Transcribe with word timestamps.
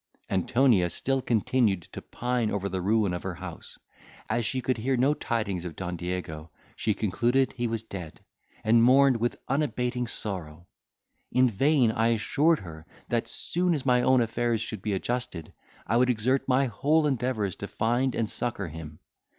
Antonia 0.31 0.89
still 0.89 1.21
continued 1.21 1.83
to 1.91 2.01
pine 2.01 2.49
over 2.49 2.67
the 2.67 2.81
ruin 2.81 3.13
of 3.13 3.21
her 3.21 3.35
house; 3.35 3.77
as 4.31 4.43
she 4.47 4.59
could 4.59 4.79
hear 4.79 4.97
no 4.97 5.13
tidings 5.13 5.63
of 5.63 5.75
Don 5.75 5.95
Diego, 5.95 6.49
she 6.75 6.95
concluded 6.95 7.53
he 7.53 7.67
was 7.67 7.83
dead, 7.83 8.19
and 8.63 8.81
mourned 8.81 9.17
with 9.17 9.37
unabating 9.47 10.07
sorrow. 10.07 10.65
In 11.31 11.51
vain 11.51 11.91
I 11.91 12.07
assured 12.07 12.57
her, 12.61 12.87
that, 13.09 13.27
soon 13.27 13.75
as 13.75 13.85
my 13.85 14.01
own 14.01 14.21
affairs 14.21 14.59
should 14.59 14.81
be 14.81 14.93
adjusted, 14.93 15.53
I 15.85 15.97
would 15.97 16.09
exert 16.09 16.47
my 16.47 16.65
whole 16.65 17.05
endeavours 17.05 17.55
to 17.57 17.67
find 17.67 18.15
and 18.15 18.27
succour 18.27 18.69
him. 18.69 18.97